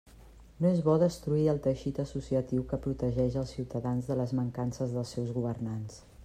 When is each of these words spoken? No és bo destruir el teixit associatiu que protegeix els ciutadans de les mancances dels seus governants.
No 0.63 0.69
és 0.75 0.79
bo 0.85 0.93
destruir 1.01 1.43
el 1.51 1.59
teixit 1.67 1.99
associatiu 2.03 2.63
que 2.71 2.79
protegeix 2.87 3.37
els 3.43 3.53
ciutadans 3.59 4.09
de 4.13 4.19
les 4.23 4.35
mancances 4.41 4.97
dels 4.99 5.13
seus 5.19 5.37
governants. 5.39 6.01